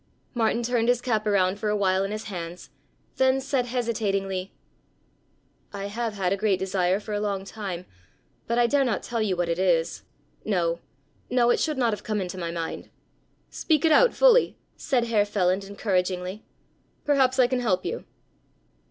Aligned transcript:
Martin 0.33 0.63
turned 0.63 0.87
his 0.87 0.99
cap 0.99 1.27
around 1.27 1.59
for 1.59 1.69
a 1.69 1.75
while 1.77 2.03
in 2.03 2.09
his 2.11 2.23
hands, 2.23 2.71
then 3.17 3.39
said 3.39 3.67
hesitatingly: 3.67 4.51
"I 5.71 5.85
have 5.89 6.15
had 6.15 6.33
a 6.33 6.37
great 6.37 6.57
desire 6.57 6.99
for 6.99 7.13
a 7.13 7.19
long 7.19 7.45
time, 7.45 7.85
but 8.47 8.57
I 8.57 8.65
dare 8.65 8.83
not 8.83 9.03
tell 9.03 9.21
you 9.21 9.35
what 9.37 9.47
it 9.47 9.59
is; 9.59 10.01
no, 10.43 10.79
no, 11.29 11.51
it 11.51 11.59
should 11.59 11.77
not 11.77 11.93
have 11.93 12.03
come 12.03 12.19
into 12.19 12.39
my 12.39 12.49
mind." 12.49 12.89
"Speak 13.51 13.85
it 13.85 13.91
out 13.91 14.11
fully," 14.15 14.57
said 14.75 15.03
Herr 15.03 15.23
Feland 15.23 15.65
encouragingly, 15.69 16.43
"perhaps 17.05 17.37
I 17.37 17.45
can 17.45 17.59
help 17.59 17.85
you." 17.85 18.05